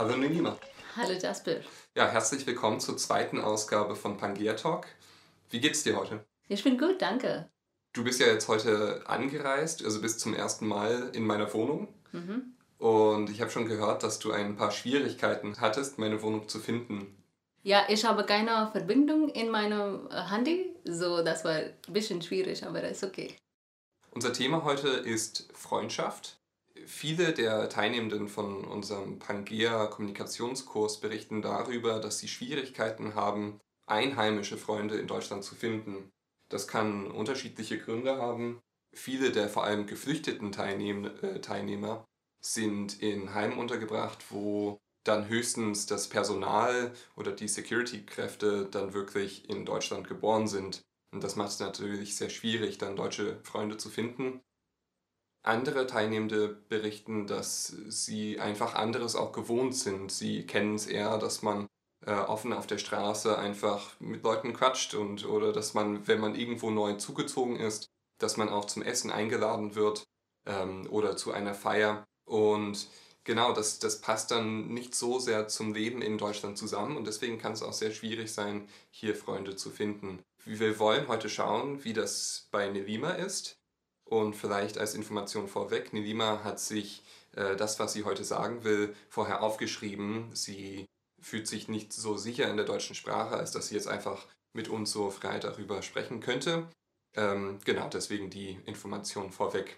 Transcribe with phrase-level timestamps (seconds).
[0.00, 0.56] Hallo Nilima.
[0.96, 1.56] Hallo Jasper.
[1.94, 4.86] Ja, herzlich willkommen zur zweiten Ausgabe von Pangea Talk.
[5.50, 6.24] Wie geht's dir heute?
[6.48, 7.50] Ich bin gut, danke.
[7.92, 11.88] Du bist ja jetzt heute angereist, also bist zum ersten Mal in meiner Wohnung.
[12.12, 12.54] Mhm.
[12.78, 17.22] Und ich habe schon gehört, dass du ein paar Schwierigkeiten hattest, meine Wohnung zu finden.
[17.62, 22.64] Ja, ich habe keine Verbindung in meinem äh, Handy, so das war ein bisschen schwierig,
[22.64, 23.36] aber ist okay.
[24.12, 26.39] Unser Thema heute ist Freundschaft.
[26.86, 34.96] Viele der Teilnehmenden von unserem Pangea Kommunikationskurs berichten darüber, dass sie Schwierigkeiten haben, einheimische Freunde
[34.96, 36.10] in Deutschland zu finden.
[36.48, 38.60] Das kann unterschiedliche Gründe haben.
[38.92, 42.04] Viele der vor allem geflüchteten Teilnehm äh, Teilnehmer
[42.40, 49.64] sind in Heimen untergebracht, wo dann höchstens das Personal oder die Security-Kräfte dann wirklich in
[49.64, 50.82] Deutschland geboren sind.
[51.12, 54.40] Und das macht es natürlich sehr schwierig, dann deutsche Freunde zu finden.
[55.42, 60.12] Andere Teilnehmende berichten, dass sie einfach anderes auch gewohnt sind.
[60.12, 61.66] Sie kennen es eher, dass man
[62.06, 66.34] äh, offen auf der Straße einfach mit Leuten quatscht und oder dass man, wenn man
[66.34, 70.04] irgendwo neu zugezogen ist, dass man auch zum Essen eingeladen wird
[70.46, 72.06] ähm, oder zu einer Feier.
[72.24, 72.88] Und
[73.24, 77.38] genau, das, das passt dann nicht so sehr zum Leben in Deutschland zusammen und deswegen
[77.38, 80.22] kann es auch sehr schwierig sein, hier Freunde zu finden.
[80.44, 83.59] Wir wollen heute schauen, wie das bei Nelima ist.
[84.10, 87.04] Und vielleicht als Information vorweg, Nelima hat sich
[87.36, 90.34] äh, das, was sie heute sagen will, vorher aufgeschrieben.
[90.34, 90.84] Sie
[91.20, 94.68] fühlt sich nicht so sicher in der deutschen Sprache, als dass sie jetzt einfach mit
[94.68, 96.66] uns so frei darüber sprechen könnte.
[97.14, 99.76] Ähm, genau, deswegen die Information vorweg.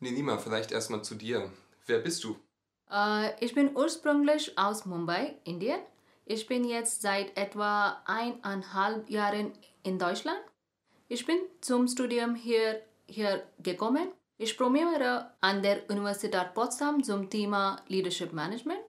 [0.00, 1.52] Nelima, vielleicht erstmal zu dir.
[1.86, 2.36] Wer bist du?
[2.90, 5.78] Äh, ich bin ursprünglich aus Mumbai, Indien.
[6.24, 9.52] Ich bin jetzt seit etwa eineinhalb Jahren
[9.84, 10.40] in Deutschland.
[11.06, 14.08] Ich bin zum Studium hier, hier gekommen.
[14.38, 18.80] Ich promoviere an der Universität Potsdam zum Thema Leadership Management.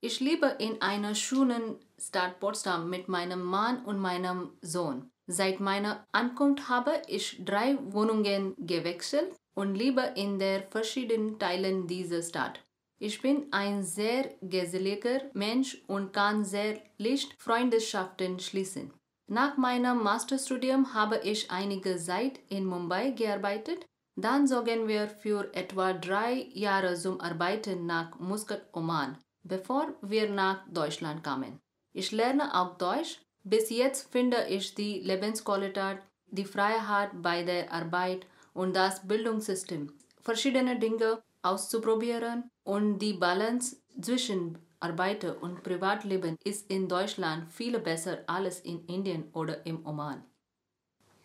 [0.00, 5.10] Ich lebe in einer schönen Stadt Potsdam mit meinem Mann und meinem Sohn.
[5.26, 12.22] Seit meiner Ankunft habe ich drei Wohnungen gewechselt und lebe in den verschiedenen Teilen dieser
[12.22, 12.60] Stadt.
[13.00, 18.92] Ich bin ein sehr geselliger Mensch und kann sehr leicht Freundschaften schließen.
[19.30, 23.84] Nach meinem Masterstudium habe ich einige Zeit in Mumbai gearbeitet.
[24.16, 30.66] Dann zogen wir für etwa drei Jahre zum Arbeiten nach Muscat, Oman, bevor wir nach
[30.70, 31.60] Deutschland kamen.
[31.92, 33.20] Ich lerne auch Deutsch.
[33.44, 40.78] Bis jetzt finde ich die Lebensqualität, die Freiheit bei der Arbeit und das Bildungssystem, verschiedene
[40.78, 48.60] Dinge auszuprobieren und die Balance zwischen Arbeit und Privatleben ist in Deutschland viel besser als
[48.60, 50.22] in Indien oder im Oman.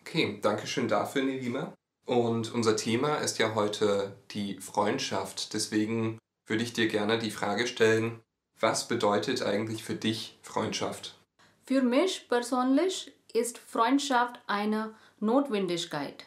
[0.00, 1.74] Okay, danke schön dafür, Nelima.
[2.06, 5.54] Und unser Thema ist ja heute die Freundschaft.
[5.54, 8.20] Deswegen würde ich dir gerne die Frage stellen,
[8.60, 11.18] was bedeutet eigentlich für dich Freundschaft?
[11.64, 16.26] Für mich persönlich ist Freundschaft eine Notwendigkeit.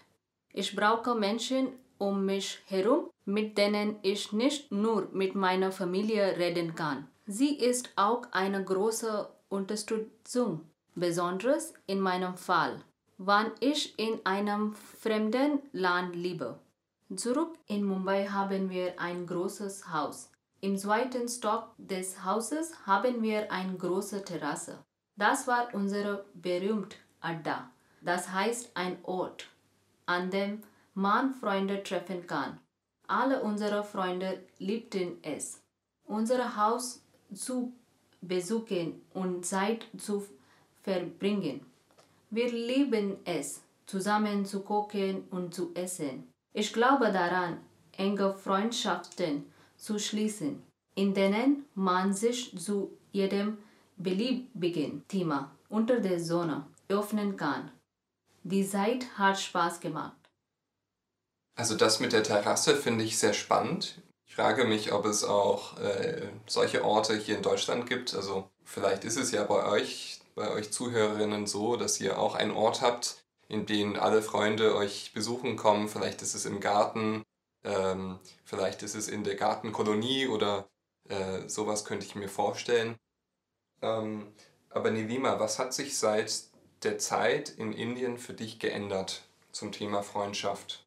[0.51, 6.75] Ich brauche Menschen um mich herum, mit denen ich nicht nur mit meiner Familie reden
[6.75, 7.07] kann.
[7.29, 10.61] Sie ist auch eine große Unterstützung,
[10.95, 12.81] besonders in meinem Fall,
[13.17, 16.57] wann ich in einem fremden Land lebe.
[17.13, 20.31] Zurück in Mumbai haben wir ein großes Haus.
[20.61, 24.79] Im zweiten Stock des Hauses haben wir eine große Terrasse.
[25.17, 27.69] Das war unsere berühmte Adda.
[28.01, 29.49] Das heißt ein Ort,
[30.05, 30.63] an dem
[30.94, 32.59] man Freunde treffen kann.
[33.05, 35.61] Alle unsere Freunde liebten es,
[36.05, 37.01] unser Haus
[37.33, 37.73] zu
[38.21, 40.25] besuchen und Zeit zu
[40.83, 41.65] verbringen.
[42.29, 46.27] Wir lieben es, zusammen zu kochen und zu essen.
[46.53, 47.57] Ich glaube daran,
[47.97, 49.45] enge Freundschaften
[49.77, 50.61] zu schließen,
[50.95, 53.57] in denen man sich zu jedem
[53.97, 57.71] beliebigen Thema unter der Sonne öffnen kann.
[58.44, 60.15] Die Zeit hat Spaß gemacht.
[61.56, 64.01] Also das mit der Terrasse finde ich sehr spannend.
[64.27, 68.13] Ich frage mich, ob es auch äh, solche Orte hier in Deutschland gibt.
[68.13, 72.51] Also vielleicht ist es ja bei euch, bei euch Zuhörerinnen so, dass ihr auch einen
[72.51, 75.88] Ort habt, in dem alle Freunde euch besuchen kommen.
[75.88, 77.24] Vielleicht ist es im Garten,
[77.63, 80.68] ähm, vielleicht ist es in der Gartenkolonie oder
[81.09, 82.95] äh, sowas könnte ich mir vorstellen.
[83.81, 84.33] Ähm,
[84.69, 86.44] aber Nilima, was hat sich seit
[86.83, 90.87] der Zeit in Indien für dich geändert zum Thema Freundschaft?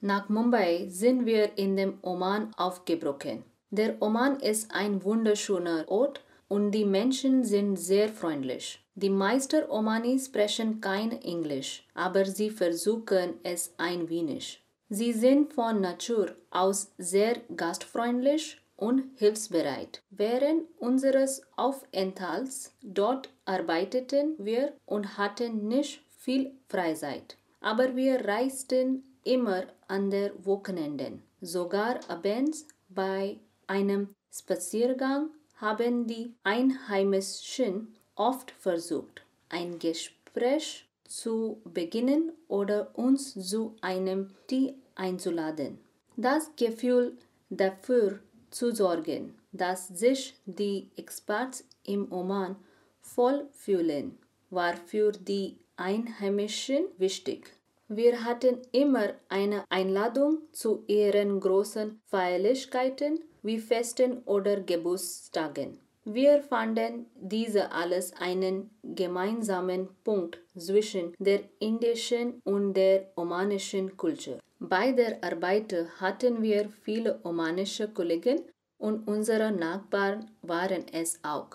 [0.00, 3.42] Nach Mumbai sind wir in dem Oman aufgebrochen.
[3.70, 8.80] Der Oman ist ein wunderschöner Ort und die Menschen sind sehr freundlich.
[8.94, 14.62] Die meisten Omanis sprechen kein Englisch, aber sie versuchen es ein wenig.
[14.88, 20.00] Sie sind von Natur aus sehr gastfreundlich und hilfsbereit.
[20.10, 27.36] Während unseres Aufenthalts dort arbeiteten wir und hatten nicht viel Freizeit.
[27.60, 31.22] Aber wir reisten immer an der Wochenenden.
[31.40, 42.96] Sogar abends bei einem Spaziergang haben die Einheimischen oft versucht, ein Gespräch zu beginnen oder
[42.98, 45.78] uns zu einem Tee einzuladen.
[46.16, 47.16] Das Gefühl
[47.50, 48.20] dafür
[48.50, 52.56] zu sorgen, dass sich die Experts im Oman
[53.00, 54.18] voll fühlen,
[54.50, 57.57] war für die Einheimischen wichtig.
[57.88, 65.78] Wir hatten immer eine Einladung zu ihren großen Feierlichkeiten wie Festen oder Geburtstagen.
[66.04, 74.38] Wir fanden diese alles einen gemeinsamen Punkt zwischen der indischen und der omanischen Kultur.
[74.58, 78.42] Bei der Arbeit hatten wir viele omanische Kollegen
[78.76, 81.50] und unsere Nachbarn waren es auch.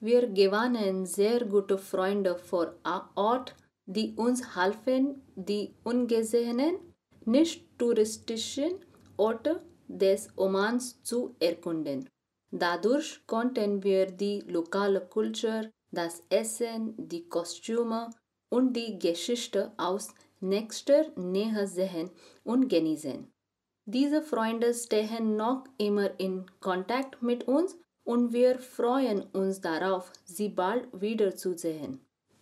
[0.00, 2.74] Wir gewannen sehr gute Freunde vor
[3.16, 3.56] Ort,
[3.88, 6.76] die uns halfen, die ungesehenen,
[7.24, 8.72] nicht touristischen
[9.16, 12.08] Orte des Omans zu erkunden.
[12.50, 18.10] Dadurch konnten wir die lokale Kultur, das Essen, die Kostüme
[18.50, 20.08] und die Geschichte aus
[20.40, 22.10] nächster Nähe sehen
[22.44, 23.26] und genießen.
[23.86, 30.50] Diese Freunde stehen noch immer in Kontakt mit uns und wir freuen uns darauf, sie
[30.50, 32.00] bald wiederzusehen.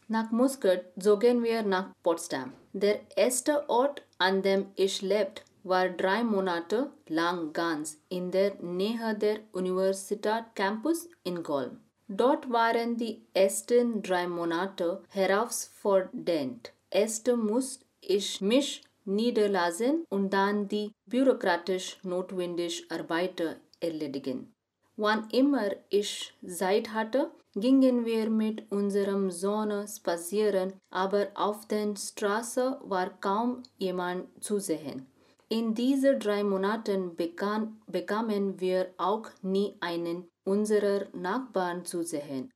[0.08, 2.52] Nach Muscat zogen wir nach Potsdam.
[2.72, 9.16] Der erste Ort, an dem ich lebte, war drei Monate lang ganz in der Nähe
[9.16, 11.80] der Universität Campus in Golm.
[12.06, 16.72] Dort waren die ersten drei Monate herausfordernd.
[16.88, 24.52] Erst musste ich mich niederlassen und dann die bürokratisch notwendige Arbeit erledigen.
[24.96, 32.76] Wann immer ich Zeit hatte, gingen wir mit unserem Sohn spazieren, aber auf den Straßen
[32.82, 35.06] war kaum jemand zu sehen.
[35.48, 42.50] In diesen drei Monaten begann, bekamen wir auch nie einen unserer Nachbarn zu sehen.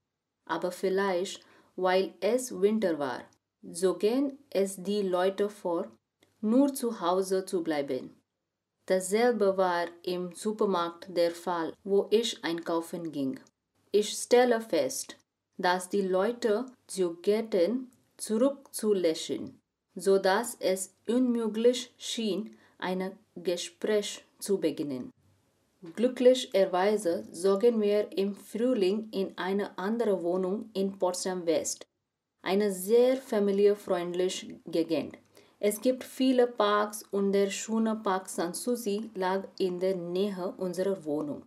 [0.45, 1.45] Aber vielleicht,
[1.77, 3.23] weil es Winter war,
[3.63, 5.87] so gehen es die Leute vor,
[6.41, 8.11] nur zu Hause zu bleiben.
[8.87, 13.39] Dasselbe war im Supermarkt der Fall, wo ich einkaufen ging.
[13.93, 15.17] Ich stelle fest,
[15.59, 19.61] dass die Leute zögerten, zurückzulächeln,
[19.97, 25.11] so dass es unmöglich schien, ein Gespräch zu beginnen.
[25.97, 31.85] Glücklicherweise zogen wir im Frühling in eine andere Wohnung in Potsdam West,
[32.43, 35.19] eine sehr familienfreundliche Gegend.
[35.59, 41.43] Es gibt viele Parks und der schöne Park Sanssouci lag in der Nähe unserer Wohnung.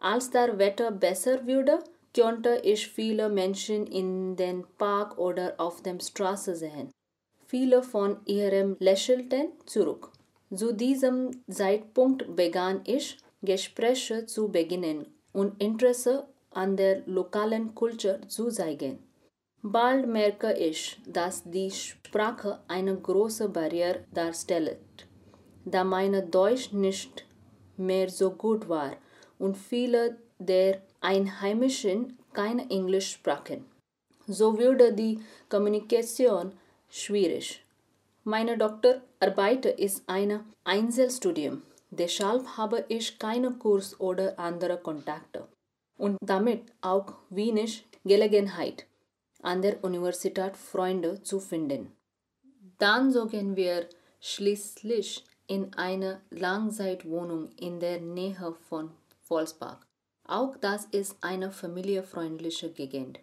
[0.00, 1.80] Als das Wetter besser wurde,
[2.14, 6.92] konnte ich viele Menschen in den Park oder auf der Straße sehen.
[7.46, 10.12] Viele von ihrem lächelten zurück.
[10.54, 18.48] Zu diesem Zeitpunkt begann ich, Gespräche zu beginnen und Interesse an der lokalen Kultur zu
[18.50, 18.98] zeigen.
[19.62, 25.06] Bald merke ich, dass die Sprache eine große Barriere darstellt,
[25.64, 27.24] da meine Deutsch nicht
[27.76, 28.92] mehr so gut war
[29.38, 33.64] und viele der Einheimischen kein Englisch sprachen.
[34.26, 36.52] So wurde die Kommunikation
[36.90, 37.64] schwierig.
[38.24, 41.62] Meine Doktorarbeit ist ein Einzelstudium.
[41.90, 45.48] Deshalb habe ich keinen Kurs oder andere Kontakte
[45.96, 48.86] und damit auch wenig Gelegenheit,
[49.42, 51.92] an der Universität Freunde zu finden.
[52.78, 53.88] Dann zogen wir
[54.20, 58.90] schließlich in eine Langzeitwohnung in der Nähe von
[59.28, 59.86] Volkspark.
[60.26, 63.20] Auch das ist eine familienfreundliche Gegend.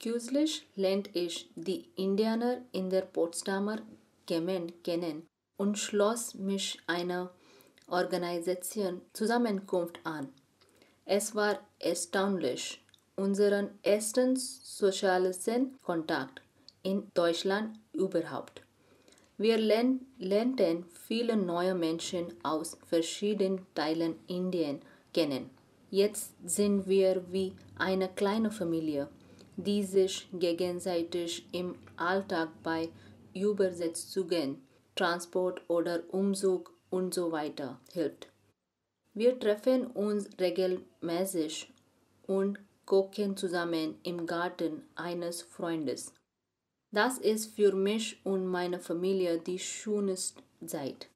[0.00, 3.78] Kürzlich lernte ich die Indianer in der Potsdamer
[4.26, 7.30] Gemeinde kennen und schloss mich einer
[7.88, 10.28] Organisation Zusammenkunft an.
[11.04, 16.42] Es war erstaunlich, unseren ersten sozialen Kontakt
[16.82, 18.62] in Deutschland überhaupt.
[19.38, 24.82] Wir lernten viele neue Menschen aus verschiedenen Teilen Indiens
[25.16, 25.48] kennen.
[25.90, 29.08] Jetzt sind wir wie eine kleine Familie,
[29.56, 32.90] die sich gegenseitig im Alltag bei
[33.32, 34.62] Übersetzungen,
[34.94, 38.28] Transport oder Umzug und so weiter hilft.
[39.14, 41.72] Wir treffen uns regelmäßig
[42.26, 46.12] und kochen zusammen im Garten eines Freundes.
[46.92, 51.08] Das ist für mich und meine Familie die schönste Zeit.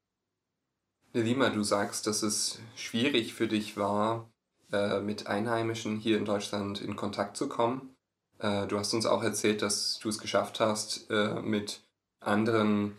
[1.13, 4.31] Nelima, du sagst, dass es schwierig für dich war,
[4.73, 7.97] äh, mit Einheimischen hier in Deutschland in Kontakt zu kommen.
[8.39, 11.83] Äh, du hast uns auch erzählt, dass du es geschafft hast, äh, mit
[12.21, 12.97] anderen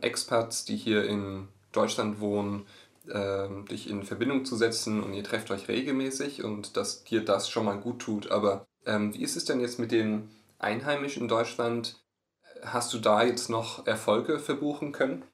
[0.00, 2.66] Expats, die hier in Deutschland wohnen,
[3.68, 7.64] dich in Verbindung zu setzen und ihr trefft euch regelmäßig und dass dir das schon
[7.64, 8.30] mal gut tut.
[8.30, 12.00] Aber ähm, wie ist es denn jetzt mit den Einheimischen in Deutschland?
[12.62, 15.24] Hast du da jetzt noch Erfolge verbuchen können?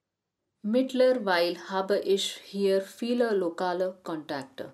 [0.62, 4.72] Mittlerweile habe ich hier viele lokale Kontakte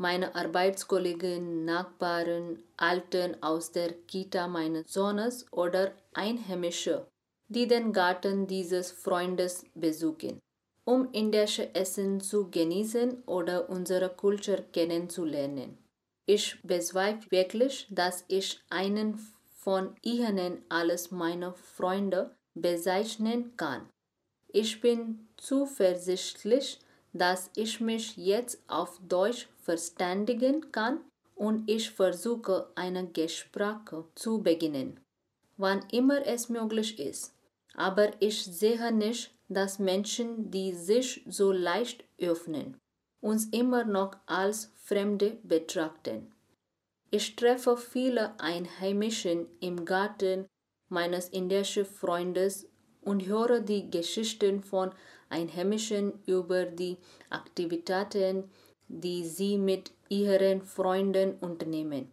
[0.00, 7.06] meine Arbeitskollegen, Nachbarn, Alten aus der Kita meines Sohnes oder Einheimische,
[7.48, 10.40] die den Garten dieses Freundes besuchen,
[10.86, 15.76] um indische Essen zu genießen oder unsere Kultur kennenzulernen.
[16.24, 19.18] Ich bezweifle wirklich, dass ich einen
[19.58, 23.86] von ihnen als meine Freunde bezeichnen kann.
[24.52, 26.78] Ich bin zuversichtlich,
[27.12, 31.00] dass ich mich jetzt auf Deutsch verständigen kann
[31.36, 35.00] und ich versuche eine Gespräche zu beginnen,
[35.56, 37.34] wann immer es möglich ist.
[37.74, 42.76] Aber ich sehe nicht, dass Menschen, die sich so leicht öffnen,
[43.20, 46.32] uns immer noch als Fremde betrachten.
[47.10, 50.46] Ich treffe viele Einheimischen im Garten
[50.88, 52.69] meines indischen Freundes
[53.02, 54.90] und höre die Geschichten von
[55.28, 56.96] Einheimischen über die
[57.30, 58.50] Aktivitäten,
[58.88, 62.10] die sie mit ihren Freunden unternehmen,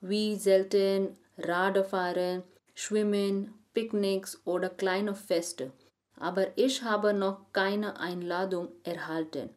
[0.00, 2.42] wie selten Radfahren,
[2.74, 5.72] Schwimmen, Picknicks oder kleine Feste.
[6.16, 9.50] Aber ich habe noch keine Einladung erhalten,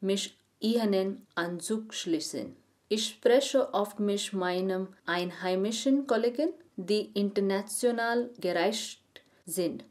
[0.00, 2.56] mich ihnen anzuschließen.
[2.88, 8.98] Ich spreche oft mit meinen einheimischen Kollegen, die international gereist
[9.46, 9.84] sind,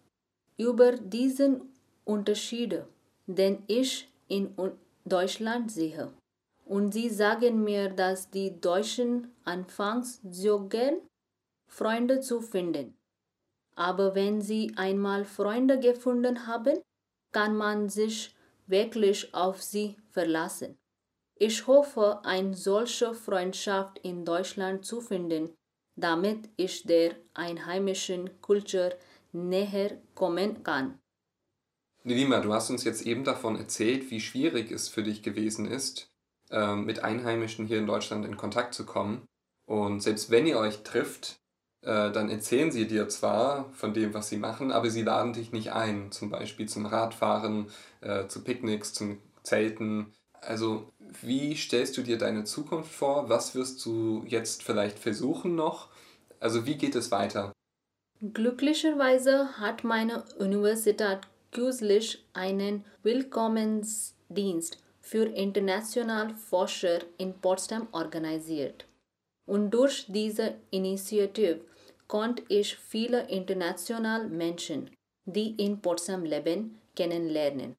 [0.57, 1.73] über diesen
[2.05, 2.87] Unterschiede,
[3.27, 4.55] den ich in
[5.05, 6.11] Deutschland sehe.
[6.65, 11.01] Und sie sagen mir, dass die Deutschen anfangs so gern
[11.67, 12.95] Freunde zu finden.
[13.75, 16.79] Aber wenn sie einmal Freunde gefunden haben,
[17.31, 18.35] kann man sich
[18.67, 20.77] wirklich auf sie verlassen.
[21.35, 25.53] Ich hoffe, eine solche Freundschaft in Deutschland zu finden,
[25.95, 28.91] damit ich der einheimischen Kultur
[29.33, 30.99] näher kommen kann.
[32.03, 36.11] Nelima, du hast uns jetzt eben davon erzählt, wie schwierig es für dich gewesen ist,
[36.51, 39.25] ähm, mit Einheimischen hier in Deutschland in Kontakt zu kommen.
[39.65, 41.39] Und selbst wenn ihr euch trifft,
[41.81, 45.51] äh, dann erzählen sie dir zwar von dem, was sie machen, aber sie laden dich
[45.51, 47.67] nicht ein, zum Beispiel zum Radfahren,
[48.01, 50.13] äh, zu Picknicks, zum Zelten.
[50.41, 53.29] Also wie stellst du dir deine Zukunft vor?
[53.29, 55.89] Was wirst du jetzt vielleicht versuchen noch?
[56.39, 57.53] Also wie geht es weiter?
[58.31, 61.19] Glücklicherweise hat meine Universität
[61.51, 68.85] kürzlich einen Willkommensdienst für internationale Forscher in Potsdam organisiert.
[69.45, 71.59] Und durch diese Initiative
[72.07, 74.89] konnte ich viele internationale Menschen,
[75.25, 77.75] die in Potsdam leben, kennenlernen.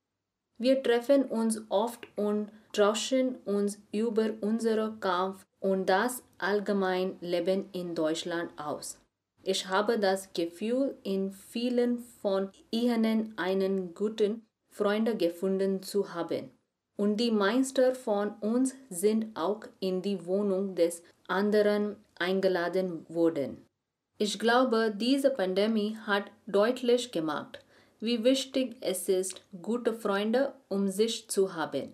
[0.59, 7.95] Wir treffen uns oft und tauschen uns über unseren Kampf und das allgemeine Leben in
[7.95, 8.99] Deutschland aus.
[9.47, 16.51] Ich habe das Gefühl, in vielen von ihnen einen guten Freund gefunden zu haben.
[16.97, 23.67] Und die meisten von uns sind auch in die Wohnung des anderen eingeladen worden.
[24.17, 27.59] Ich glaube, diese Pandemie hat deutlich gemacht,
[28.01, 31.93] wie wichtig es ist, gute Freunde um sich zu haben.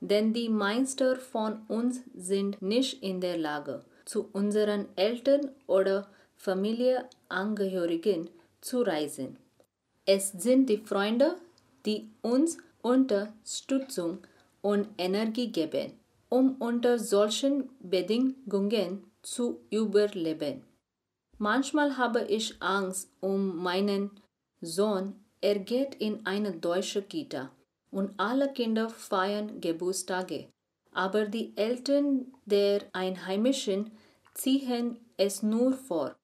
[0.00, 6.08] Denn die meisten von uns sind nicht in der Lage, zu unseren Eltern oder
[6.38, 8.30] Familienangehörigen
[8.60, 9.36] zu reisen.
[10.06, 11.36] Es sind die Freunde,
[11.84, 14.18] die uns Unterstützung
[14.62, 15.92] und Energie geben,
[16.28, 20.64] um unter solchen Bedingungen zu überleben.
[21.38, 24.10] Manchmal habe ich Angst um meinen
[24.60, 25.14] Sohn.
[25.40, 27.52] Er geht in eine deutsche Kita
[27.90, 30.48] und alle Kinder feiern Geburtstage.
[30.92, 33.92] Aber die Eltern der Einheimischen
[34.34, 36.16] ziehen es nur vor,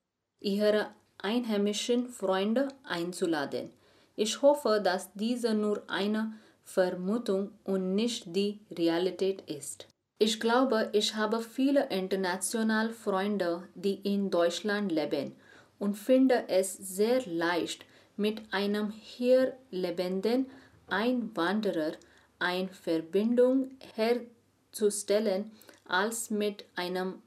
[0.44, 3.70] ihre einheimischen Freunde einzuladen.
[4.14, 6.34] Ich hoffe, dass diese nur eine
[6.64, 9.88] Vermutung und nicht die Realität ist.
[10.18, 15.34] Ich glaube, ich habe viele internationale Freunde, die in Deutschland leben
[15.78, 17.84] und finde es sehr leicht,
[18.16, 20.46] mit einem hier lebenden
[20.86, 21.92] Einwanderer
[22.38, 25.50] eine Verbindung herzustellen
[25.88, 27.22] als mit einem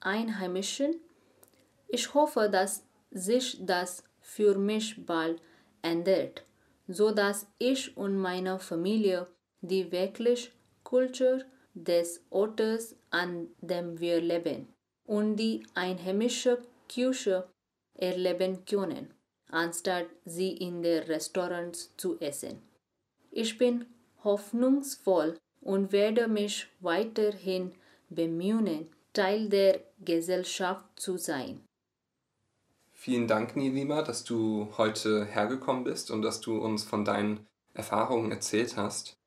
[0.00, 1.00] Einheimischen
[1.94, 5.40] ich hoffe, dass sich das für mich bald
[5.82, 6.44] ändert,
[6.88, 9.26] so dass ich und meine Familie
[9.60, 14.68] die wirklich Kultur des Ortes, an dem wir leben
[15.06, 16.58] und die einheimische
[16.92, 17.48] Küche
[17.94, 19.14] erleben können,
[19.50, 22.60] anstatt sie in den Restaurants zu essen.
[23.30, 23.86] Ich bin
[24.22, 27.72] hoffnungsvoll und werde mich weiterhin
[28.10, 31.60] bemühen, Teil der Gesellschaft zu sein.
[33.04, 38.32] Vielen Dank, Nilima, dass du heute hergekommen bist und dass du uns von deinen Erfahrungen
[38.32, 39.18] erzählt hast.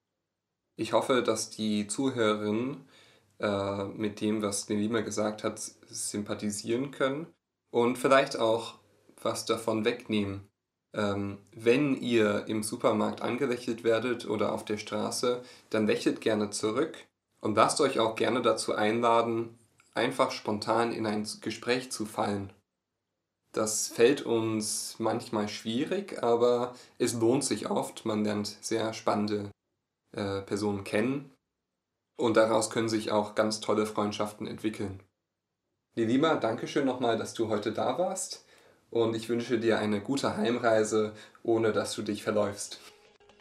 [0.77, 2.87] Ich hoffe, dass die Zuhörerinnen
[3.37, 7.27] äh, mit dem, was Nilima gesagt hat, sympathisieren können
[7.69, 8.79] und vielleicht auch
[9.21, 10.47] was davon wegnehmen.
[10.95, 16.97] Ähm, wenn ihr im Supermarkt angelächelt werdet oder auf der Straße, dann lächelt gerne zurück
[17.41, 19.55] und lasst euch auch gerne dazu einladen,
[19.93, 22.51] einfach spontan in ein Gespräch zu fallen.
[23.57, 28.05] Das fällt uns manchmal schwierig, aber es lohnt sich oft.
[28.05, 29.49] Man lernt sehr spannende
[30.15, 31.33] äh, Personen kennen
[32.19, 35.01] und daraus können sich auch ganz tolle Freundschaften entwickeln.
[35.95, 38.45] Lilima, danke schön nochmal, dass du heute da warst
[38.91, 42.79] und ich wünsche dir eine gute Heimreise, ohne dass du dich verläufst.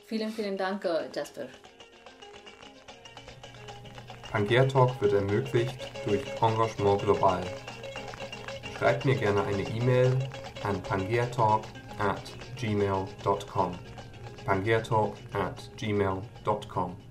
[0.06, 0.82] Vielen, vielen Dank,
[1.14, 1.49] Jasper.
[4.32, 7.44] Pangea Talk wird ermöglicht durch Engagement Global.
[8.78, 10.16] Schreibt mir gerne eine E-Mail
[10.62, 11.64] an pangeatalk
[11.99, 12.21] at
[12.56, 13.78] gmail.com.
[14.45, 17.05] pangeatalk at gmail.com